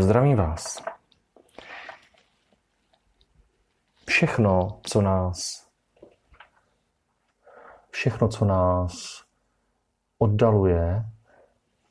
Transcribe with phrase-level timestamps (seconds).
[0.00, 0.82] Zdravím vás.
[4.06, 5.68] Všechno, co nás
[7.90, 9.24] všechno, co nás
[10.18, 11.04] oddaluje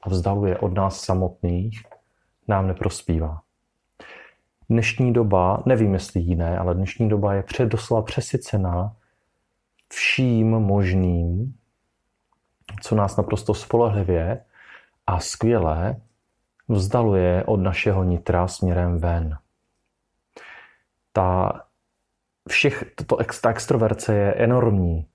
[0.02, 1.84] a vzdaluje od nás samotných,
[2.48, 3.42] nám neprospívá.
[4.70, 8.96] Dnešní doba, nevím jestli jiné, ale dnešní doba je před doslova přesycená
[9.90, 11.56] vším možným,
[12.82, 14.46] co nás naprosto spolehlivě
[15.08, 16.02] a skvěle
[16.70, 19.38] vzdaluje od našeho nitra směrem ven.
[21.14, 21.62] Ta,
[22.50, 25.08] všech, to, ta extroverce je enormní.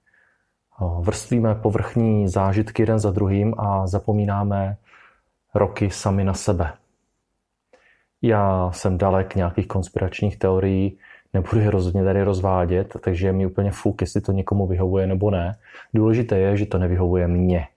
[1.01, 4.77] Vrstvíme povrchní zážitky jeden za druhým a zapomínáme
[5.55, 6.73] roky sami na sebe.
[8.23, 10.99] Já jsem dalek nějakých konspiračních teorií,
[11.33, 15.31] nebudu je rozhodně tady rozvádět, takže je mi úplně fuk, jestli to někomu vyhovuje nebo
[15.31, 15.59] ne.
[15.95, 17.69] Důležité je, že to nevyhovuje mně.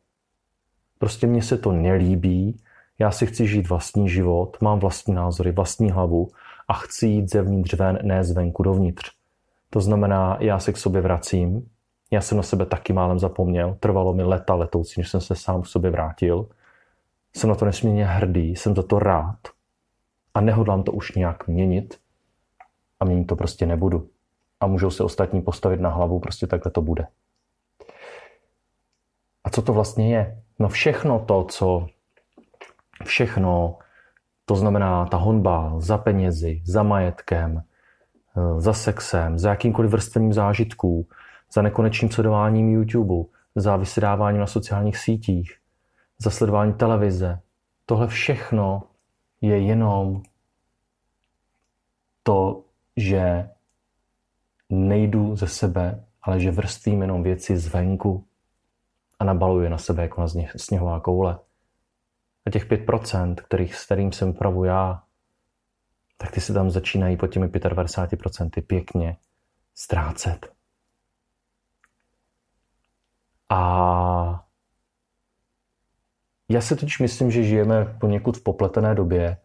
[0.99, 2.59] Prostě mně se to nelíbí,
[2.99, 6.27] já si chci žít vlastní život, mám vlastní názory, vlastní hlavu
[6.67, 9.11] a chci jít zevnitř ven, ne zvenku dovnitř.
[9.69, 11.69] To znamená, já se k sobě vracím,
[12.11, 15.61] já jsem na sebe taky málem zapomněl, trvalo mi leta letoucí, než jsem se sám
[15.61, 16.47] k sobě vrátil.
[17.35, 19.39] Jsem na to nesmírně hrdý, jsem za to rád
[20.33, 21.99] a nehodlám to už nějak měnit
[22.99, 24.09] a měnit to prostě nebudu.
[24.59, 27.07] A můžou se ostatní postavit na hlavu, prostě takhle to bude.
[29.43, 30.41] A co to vlastně je?
[30.59, 31.87] No všechno to, co
[33.03, 33.77] všechno,
[34.45, 37.63] to znamená ta honba za penězi, za majetkem,
[38.37, 41.07] eh, za sexem, za jakýmkoliv vrstvením zážitků,
[41.53, 45.57] za nekonečným sledováním YouTube, za vysedáváním na sociálních sítích,
[46.17, 47.39] za sledování televize.
[47.85, 48.83] Tohle všechno
[49.41, 50.21] je jenom
[52.23, 52.63] to,
[52.97, 53.49] že
[54.69, 58.25] nejdu ze sebe, ale že vrstvím jenom věci zvenku
[59.19, 61.39] a nabaluji na sebe jako na sněhová koule.
[62.45, 65.03] A těch 5%, kterých, s kterým jsem pravu já,
[66.17, 69.17] tak ty se tam začínají pod těmi 95% pěkně
[69.75, 70.53] ztrácet.
[73.49, 74.45] A
[76.49, 79.37] já si totiž myslím, že žijeme poněkud v popletené době,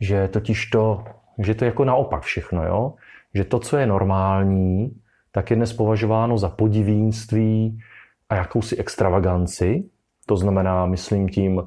[0.00, 1.04] že totiž to,
[1.38, 2.94] že to je jako naopak všechno, jo?
[3.34, 5.00] že to, co je normální,
[5.32, 7.80] tak je dnes považováno za podivínství
[8.28, 9.84] a jakousi extravaganci.
[10.26, 11.62] To znamená, myslím tím,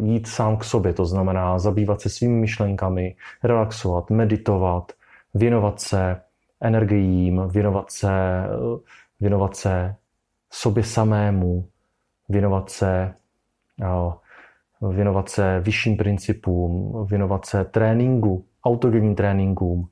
[0.00, 4.92] jít sám k sobě, to znamená zabývat se svými myšlenkami, relaxovat, meditovat,
[5.34, 6.20] věnovat se
[6.60, 8.08] energiím, věnovat se
[9.20, 9.94] věnovat se
[10.52, 11.68] sobě samému,
[12.28, 13.14] věnovat se,
[14.90, 19.88] věnovat se vyšším principům, věnovat se tréninku, autogenním tréninkům,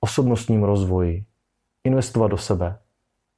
[0.00, 1.24] osobnostním rozvoji,
[1.84, 2.78] investovat do sebe,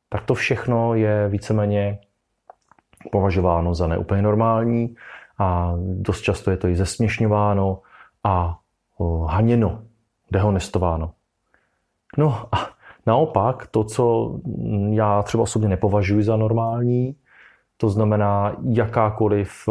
[0.09, 1.99] tak to všechno je víceméně
[3.13, 4.95] považováno za neúplně normální
[5.39, 7.81] a dost často je to i zesměšňováno
[8.25, 8.59] a
[9.27, 9.83] haněno,
[10.31, 11.11] dehonestováno.
[12.19, 12.75] No a
[13.07, 14.35] Naopak, to, co
[14.91, 17.17] já třeba osobně nepovažuji za normální,
[17.77, 19.69] to znamená jakákoliv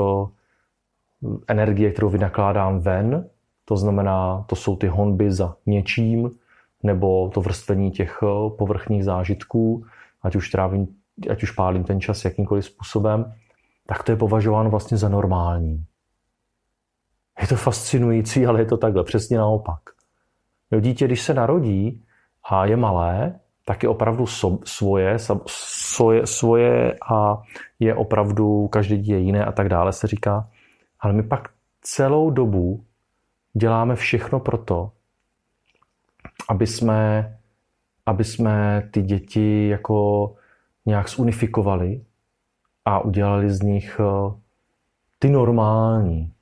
[1.47, 3.29] energie, kterou vynakládám ven,
[3.65, 6.31] to znamená, to jsou ty honby za něčím,
[6.83, 8.23] nebo to vrstvení těch
[8.57, 9.85] povrchních zážitků,
[10.21, 10.87] ať už, trávím,
[11.29, 13.33] ať už pálím ten čas jakýmkoliv způsobem,
[13.85, 15.85] tak to je považováno vlastně za normální.
[17.41, 19.79] Je to fascinující, ale je to takhle, přesně naopak.
[20.71, 22.03] Jo, dítě, když se narodí,
[22.49, 27.41] a je malé, tak je opravdu so, svoje, svoje, svoje a
[27.79, 30.49] je opravdu, každý dítě jiné a tak dále se říká.
[30.99, 31.49] Ale my pak
[31.81, 32.85] celou dobu
[33.53, 34.91] děláme všechno pro to,
[36.49, 37.33] aby jsme,
[38.05, 40.35] aby jsme ty děti jako
[40.85, 42.01] nějak zunifikovali
[42.85, 44.33] a udělali z nich eh,
[45.19, 46.33] ty normální.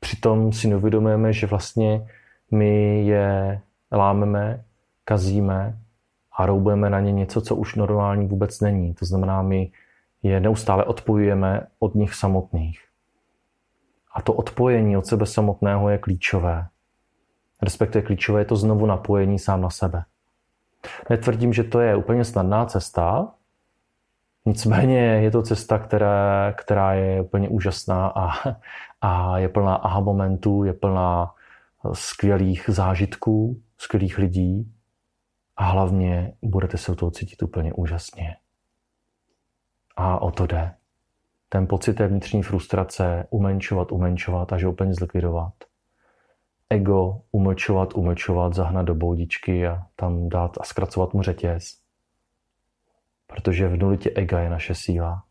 [0.00, 2.06] Přitom si neuvědomujeme, že vlastně
[2.50, 3.60] my je
[3.92, 4.64] lámeme,
[5.04, 5.78] kazíme
[6.32, 8.94] a roubujeme na ně něco, co už normální vůbec není.
[8.94, 9.70] To znamená, my
[10.22, 12.80] je neustále odpojujeme od nich samotných.
[14.14, 16.66] A to odpojení od sebe samotného je klíčové.
[17.62, 20.04] Respektive klíčové je to znovu napojení sám na sebe.
[21.10, 23.34] Netvrdím, že to je úplně snadná cesta,
[24.44, 28.30] nicméně je to cesta, která, která je úplně úžasná a,
[29.00, 31.34] a je plná aha momentů, je plná
[31.92, 34.72] skvělých zážitků, skvělých lidí
[35.56, 38.36] a hlavně budete se u toho cítit úplně úžasně.
[39.96, 40.74] A o to jde.
[41.48, 45.52] Ten pocit té vnitřní frustrace umenšovat, umenšovat až úplně zlikvidovat.
[46.72, 51.64] Ego umlčovat, umlčovat, zahnat do boudičky a tam dát a zkracovat mu řetěz.
[53.26, 55.24] Protože v nulitě ega je naše síla.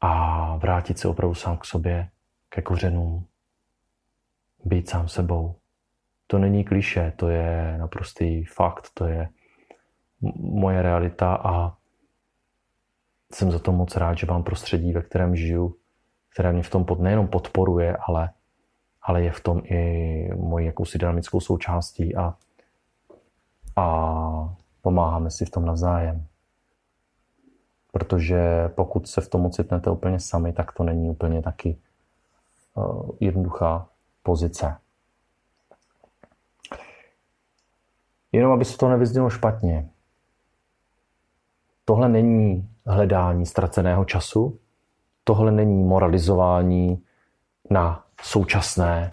[0.00, 2.08] A vrátit se opravdu sám k sobě
[2.48, 3.26] ke kořenům,
[4.64, 5.56] být sám sebou.
[6.26, 9.28] To není kliše, to je naprostý fakt, to je
[10.36, 11.76] moje realita a
[13.32, 15.76] jsem za to moc rád, že mám prostředí, ve kterém žiju,
[16.32, 18.30] které mě v tom pod, nejenom podporuje, ale,
[19.02, 22.34] ale je v tom i mojí jakousi dynamickou součástí a,
[23.76, 26.26] a pomáháme si v tom navzájem.
[27.92, 31.78] Protože pokud se v tom ocitnete úplně sami, tak to není úplně taky
[32.74, 33.88] uh, jednoduchá
[34.22, 34.76] pozice.
[38.32, 39.88] Jenom aby se to nevyznělo špatně.
[41.84, 44.58] Tohle není hledání ztraceného času,
[45.24, 47.04] tohle není moralizování
[47.70, 49.10] na současné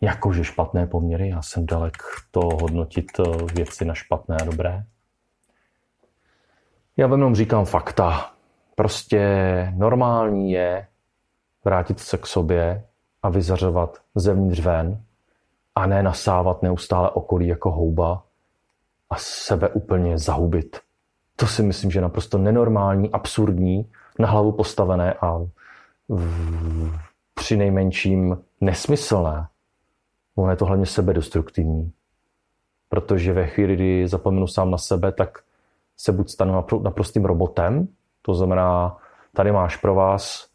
[0.00, 1.28] jakože špatné poměry.
[1.28, 1.96] Já jsem dalek
[2.30, 3.22] to hodnotit eh,
[3.54, 4.84] věci na špatné a dobré.
[6.96, 8.30] Já vám jenom říkám fakta.
[8.74, 9.22] Prostě
[9.76, 10.86] normální je
[11.64, 12.84] vrátit se k sobě
[13.22, 15.02] a vyzařovat zevnitř ven
[15.74, 18.22] a ne nasávat neustále okolí jako houba
[19.10, 20.80] a sebe úplně zahubit.
[21.36, 25.38] To si myslím, že je naprosto nenormální, absurdní, na hlavu postavené a
[26.08, 26.98] v,
[27.36, 29.48] při nejmenším nesmyslné.
[30.36, 31.92] Ono je to hlavně sebedestruktivní.
[32.88, 35.38] Protože ve chvíli, kdy zapomenu sám na sebe, tak
[35.96, 37.88] se buď stanu naprostým robotem,
[38.22, 38.96] to znamená,
[39.34, 40.48] tady máš pro vás,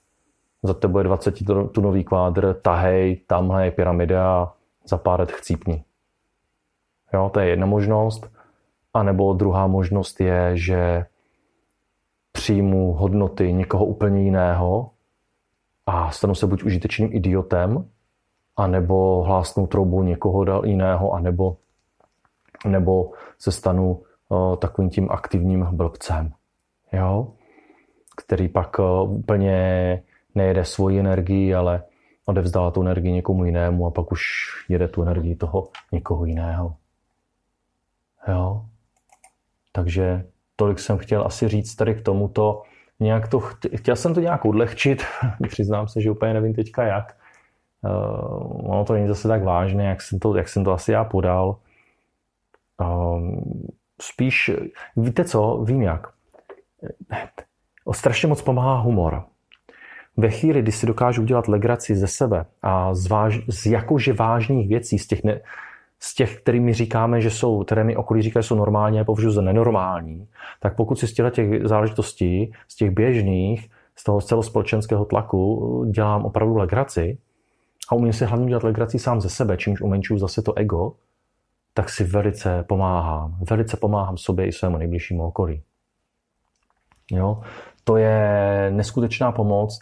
[0.63, 1.35] za tebe je 20
[1.71, 4.53] tunový kvádr, tahej, tamhle je pyramida
[4.85, 5.83] za pár let chcípni.
[7.13, 8.31] Jo, to je jedna možnost.
[8.93, 11.05] A nebo druhá možnost je, že
[12.31, 14.91] přijmu hodnoty někoho úplně jiného
[15.85, 17.89] a stanu se buď užitečným idiotem,
[18.57, 21.57] anebo hlásnu troubu někoho jiného, anebo,
[22.67, 26.31] nebo se stanu uh, takovým tím aktivním blbcem,
[26.93, 27.33] jo?
[28.17, 29.57] který pak uh, úplně
[30.35, 31.83] nejede svoji energii, ale
[32.25, 34.21] odevzdala tu energii někomu jinému a pak už
[34.69, 36.75] jede tu energii toho někoho jiného.
[38.27, 38.65] Jo?
[39.71, 40.25] Takže
[40.55, 42.63] tolik jsem chtěl asi říct tady k tomuto.
[43.01, 43.39] Nějak to,
[43.75, 45.03] chtěl jsem to nějak odlehčit,
[45.47, 47.17] přiznám se, že úplně nevím teďka jak.
[47.83, 51.03] Uh, ono to není zase tak vážné, jak jsem to, jak jsem to asi já
[51.03, 51.55] podal.
[52.81, 53.43] Uh,
[54.01, 54.51] spíš,
[54.97, 56.07] víte co, vím jak.
[57.85, 59.23] O strašně moc pomáhá humor.
[60.17, 64.69] Ve chvíli, kdy si dokážu udělat legraci ze sebe a z, váž, z jakože vážných
[64.69, 65.41] věcí, z těch, ne,
[66.03, 69.31] z těch, kterými říkáme, že jsou, které mi okolí říkají, že jsou normální a považuji
[69.31, 70.27] za nenormální,
[70.59, 76.55] tak pokud si z těch záležitostí, z těch běžných, z toho celospolečenského tlaku dělám opravdu
[76.55, 77.17] legraci
[77.89, 80.93] a umím si hlavně dělat legraci sám ze sebe, čímž umenčuju zase to ego,
[81.73, 83.37] tak si velice pomáhám.
[83.49, 85.61] Velice pomáhám sobě i svému nejbližšímu okolí.
[87.11, 87.41] Jo?
[87.83, 89.79] To je neskutečná pomoc.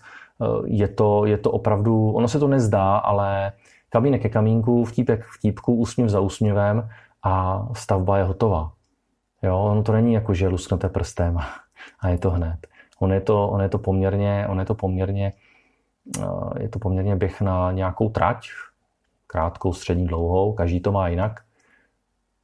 [0.65, 3.51] Je to, je to opravdu, ono se to nezdá, ale
[3.89, 6.89] kamínek ke kamínku, vtípek k vtípku, úsměv za úsměvem
[7.23, 8.71] a stavba je hotová.
[9.43, 11.37] Jo, ono to není jako, že lusknete prstem
[11.99, 12.67] a je to hned.
[12.99, 15.33] On je to, on je to poměrně, on je to poměrně,
[16.19, 18.47] eh, je to poměrně běh na nějakou trať,
[19.27, 21.39] krátkou, střední, dlouhou, každý to má jinak,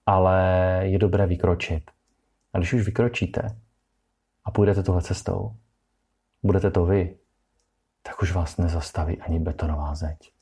[0.06, 0.42] ale
[0.84, 1.92] je dobré vykročit.
[2.54, 3.58] A když už vykročíte
[4.46, 5.52] a půjdete tohle cestou,
[6.44, 7.18] budete to vy,
[8.04, 10.35] tak už vás nezastaví ani betonová zeď.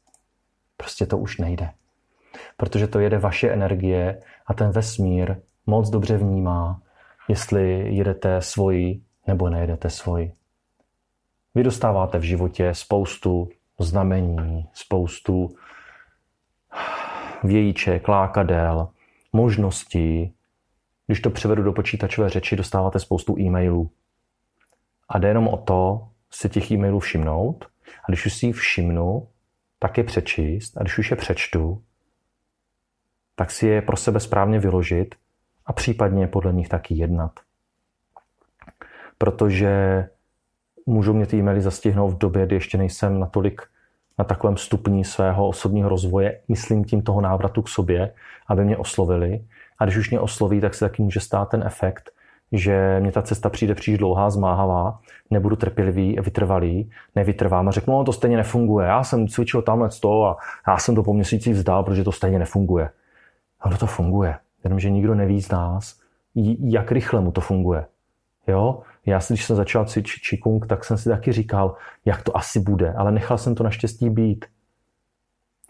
[0.83, 1.69] Prostě to už nejde.
[2.57, 5.35] Protože to jede vaše energie a ten vesmír
[5.65, 6.81] moc dobře vnímá,
[7.27, 10.33] jestli jedete svoji nebo nejedete svoji.
[11.55, 13.49] Vy dostáváte v životě spoustu
[13.79, 15.49] znamení, spoustu
[17.43, 18.89] vějíček, lákadel,
[19.33, 20.33] možností.
[21.07, 23.89] Když to převedu do počítačové řeči, dostáváte spoustu e-mailů.
[25.09, 27.65] A jde jenom o to si těch e-mailů všimnout.
[28.03, 29.27] A když už si ji všimnu,
[29.83, 31.81] tak je přečíst a když už je přečtu,
[33.35, 35.15] tak si je pro sebe správně vyložit
[35.65, 37.31] a případně podle nich taky jednat.
[39.17, 40.05] Protože
[40.85, 43.61] můžu mě ty e-maily zastihnout v době, kdy ještě nejsem natolik
[44.19, 48.13] na takovém stupni svého osobního rozvoje, myslím tím toho návratu k sobě,
[48.47, 49.45] aby mě oslovili.
[49.79, 52.11] A když už mě osloví, tak se taky může stát ten efekt,
[52.53, 58.03] že mě ta cesta přijde příliš dlouhá, zmáhavá, nebudu trpělivý, vytrvalý, nevytrvám a řeknu, no
[58.03, 58.87] to stejně nefunguje.
[58.87, 62.39] Já jsem cvičil tamhle to a já jsem to po měsíci vzdal, protože to stejně
[62.39, 62.89] nefunguje.
[63.65, 65.99] Ono to funguje, jenomže nikdo neví z nás,
[66.59, 67.85] jak rychle mu to funguje.
[68.47, 68.81] Jo?
[69.05, 72.93] Já když jsem začal cvičit čikung, tak jsem si taky říkal, jak to asi bude,
[72.93, 74.45] ale nechal jsem to naštěstí být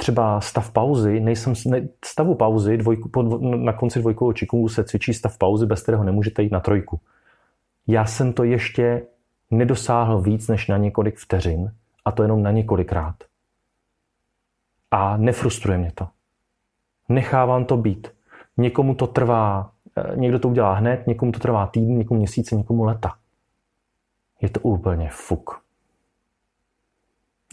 [0.03, 5.13] třeba stav pauzy, nejsem, ne, stavu pauzy, dvojku, po, na konci dvojkového čikungu se cvičí
[5.13, 6.99] stav pauzy, bez kterého nemůžete jít na trojku.
[7.87, 9.05] Já jsem to ještě
[9.51, 11.71] nedosáhl víc než na několik vteřin,
[12.05, 13.15] a to jenom na několikrát.
[14.91, 16.07] A nefrustruje mě to.
[17.09, 18.07] Nechávám to být.
[18.57, 22.83] Někomu to trvá, eh, někdo to udělá hned, někomu to trvá týdny, někomu měsíce, někomu
[22.83, 23.15] leta.
[24.41, 25.61] Je to úplně fuk.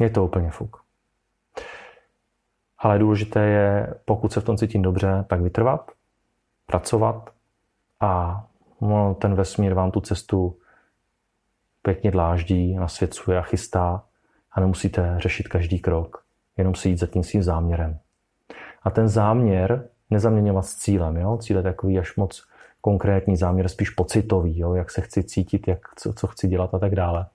[0.01, 0.80] Je to úplně fuk.
[2.81, 5.91] Ale důležité je, pokud se v tom cítím dobře, tak vytrvat,
[6.67, 7.31] pracovat
[8.01, 8.45] a
[8.81, 10.57] no, ten vesmír vám tu cestu
[11.83, 14.05] pěkně dláždí, nasvěcuje a chystá
[14.53, 16.25] a nemusíte řešit každý krok,
[16.57, 17.99] jenom si jít za tím svým záměrem.
[18.83, 21.17] A ten záměr nezaměňovat s cílem.
[21.17, 21.37] Jo?
[21.37, 22.45] Cíl je takový až moc
[22.81, 24.75] konkrétní záměr, spíš pocitový, jo?
[24.75, 27.27] jak se chci cítit, jak, co, co chci dělat a tak dále.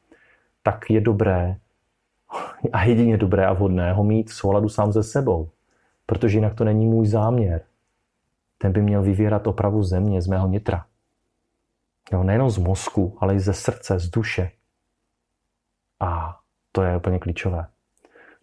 [0.63, 1.57] Tak je dobré
[2.74, 5.50] a jedině dobré a vhodné ho mít v souladu sám se sebou,
[6.05, 7.62] protože jinak to není můj záměr.
[8.58, 10.86] Ten by měl vyvěrat opravu země, z mého nitra.
[12.12, 14.51] Jo, nejenom z mozku, ale i ze srdce, z duše.
[16.00, 16.39] A
[16.72, 17.67] to je úplně klíčové.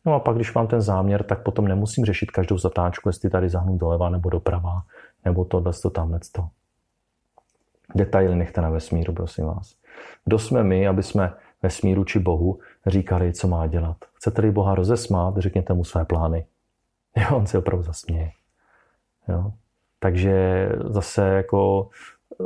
[0.04, 3.48] No a pak, když mám ten záměr, tak potom nemusím řešit každou zatáčku, jestli tady
[3.48, 4.82] zahnu doleva nebo doprava,
[5.24, 6.48] nebo tohle, to, tamhle, to.
[7.94, 9.74] Detaily nechte na vesmíru, prosím vás.
[10.24, 13.96] Kdo jsme my, aby jsme vesmíru či Bohu říkali, co má dělat?
[14.14, 16.46] Chcete-li Boha rozesmát, řekněte mu své plány.
[17.16, 18.30] Jo, on se opravdu zasměje.
[19.28, 19.52] Jo.
[19.98, 21.90] Takže zase jako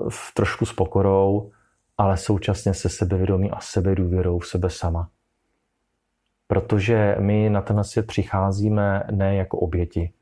[0.09, 1.51] v trošku s pokorou,
[1.99, 5.11] ale současně se sebevědomí a sebedůvěrou v sebe sama.
[6.47, 10.13] Protože my na ten svět přicházíme ne jako oběti,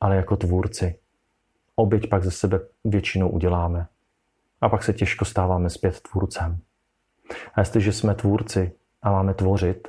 [0.00, 0.98] ale jako tvůrci.
[1.74, 3.86] Oběť pak ze sebe většinou uděláme.
[4.60, 6.58] A pak se těžko stáváme zpět tvůrcem.
[7.54, 8.72] A jestliže jsme tvůrci
[9.02, 9.88] a máme tvořit,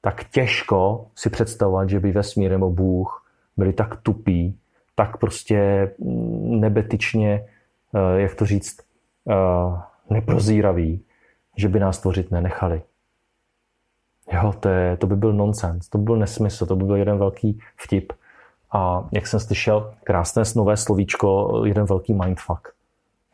[0.00, 4.58] tak těžko si představovat, že by vesmír nebo Bůh byli tak tupí,
[4.94, 5.90] tak prostě
[6.40, 7.44] nebetyčně,
[7.94, 8.80] eh, jak to říct,
[9.30, 9.80] eh,
[10.10, 11.04] neprozíraví,
[11.56, 12.82] že by nás tvořit nenechali.
[14.32, 17.18] Jo, to, je, to by byl nonsens, to by byl nesmysl, to by byl jeden
[17.18, 18.12] velký vtip.
[18.72, 22.68] A jak jsem slyšel, krásné nové slovíčko, jeden velký mindfuck.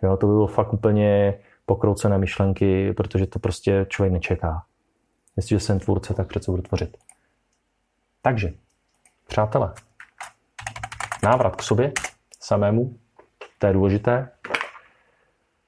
[0.03, 1.35] Jo, to by bylo fakt úplně
[1.67, 4.63] pokroucené myšlenky, protože to prostě člověk nečeká.
[5.37, 6.97] Jestliže jsem tvůrce, tak přece budu tvořit.
[8.23, 8.52] Takže,
[9.26, 9.75] přátelé,
[11.23, 11.93] návrat k sobě
[12.40, 12.99] samému,
[13.59, 14.31] to je důležité.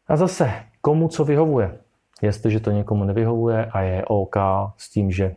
[0.09, 1.79] A zase, komu co vyhovuje.
[2.23, 4.37] Jestliže to někomu nevyhovuje a je OK
[4.77, 5.37] s tím, že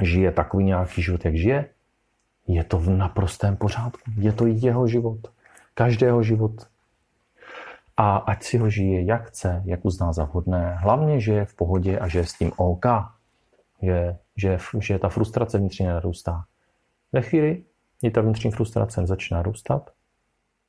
[0.00, 1.68] žije takový nějaký život, jak žije,
[2.46, 4.10] je to v naprostém pořádku.
[4.16, 5.18] Je to jeho život.
[5.74, 6.52] Každého život.
[7.96, 10.74] A ať si ho žije, jak chce, jak uzná za vhodné.
[10.74, 12.86] Hlavně, že je v pohodě a že je s tím OK.
[13.82, 16.44] Je, že, že ta frustrace vnitřně narůstá.
[17.12, 17.64] Ve chvíli,
[18.00, 19.90] kdy ta vnitřní frustrace začíná růstat,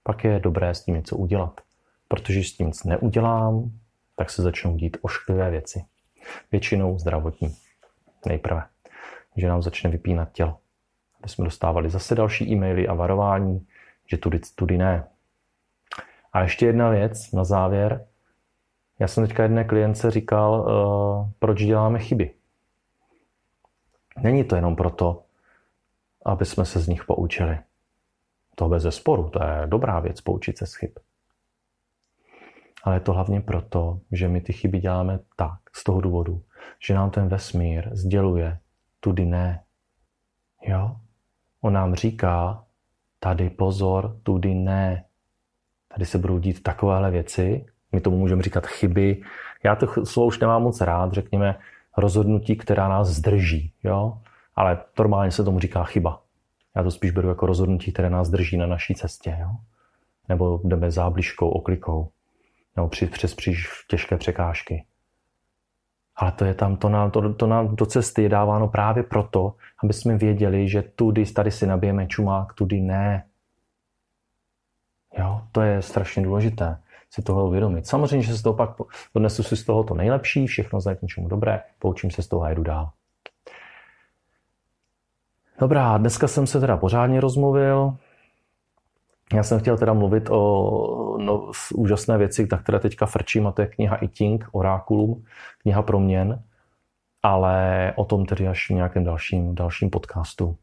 [0.03, 1.62] pak je dobré s tím něco udělat.
[2.08, 3.72] Protože s tím nic neudělám,
[4.15, 5.86] tak se začnou dít ošklivé věci.
[6.51, 7.56] Většinou zdravotní.
[8.25, 8.63] Nejprve.
[9.36, 10.58] Že nám začne vypínat tělo.
[11.20, 13.68] Aby jsme dostávali zase další e-maily a varování,
[14.06, 15.08] že tudy, tudy ne.
[16.34, 18.06] A ještě jedna věc na závěr.
[19.00, 22.34] Já jsem teďka jedné klience říkal, uh, proč děláme chyby.
[24.20, 25.24] Není to jenom proto,
[26.25, 27.60] aby jsme se z nich poučili.
[28.56, 30.91] To bez zesporu, to je dobrá věc poučit se z chyb.
[32.84, 36.41] Ale je to hlavně proto, že my ty chyby děláme tak, z toho důvodu,
[36.80, 38.60] že nám ten vesmír sděluje,
[39.00, 39.63] tudy ne.
[40.62, 40.96] Jo?
[41.62, 42.65] On nám říká,
[43.20, 45.06] tady pozor, tudy ne.
[45.88, 49.22] Tady se budou dít takovéhle věci, my tomu můžeme říkat chyby.
[49.63, 51.60] Já to slovo už nemám moc rád, řekněme
[51.98, 53.74] rozhodnutí, která nás zdrží.
[53.83, 54.17] Jo?
[54.55, 56.21] Ale normálně se tomu říká chyba.
[56.75, 59.38] Já to spíš beru jako rozhodnutí, které nás drží na naší cestě.
[59.39, 59.50] Jo?
[60.29, 62.10] Nebo jdeme zábližkou, oklikou
[62.75, 64.86] nebo při, přes příliš těžké překážky.
[66.15, 69.55] Ale to je tam, to nám, to, to nám do cesty je dáváno právě proto,
[69.83, 73.25] aby jsme věděli, že tudy tady si nabijeme čumák, tudy ne.
[75.17, 76.77] Jo, to je strašně důležité
[77.12, 77.88] si tohle uvědomit.
[77.88, 78.70] Samozřejmě, že se toho pak
[79.13, 82.44] odnesu si z toho to nejlepší, všechno za k něčemu dobré, poučím se z toho
[82.44, 82.89] a jdu dál.
[85.60, 87.98] Dobrá, dneska jsem se teda pořádně rozmluvil.
[89.34, 93.62] Já jsem chtěl teda mluvit o no, úžasné věci, na které teďka frčím, a to
[93.62, 95.25] je kniha I Ching, Orákulum,
[95.62, 96.44] kniha proměn,
[97.24, 100.58] ale o tom tedy až v nějakém dalším, dalším podcastu.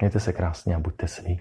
[0.00, 1.40] Mějte se krásně a buďte svý.